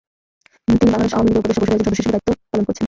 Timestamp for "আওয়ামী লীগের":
1.15-1.41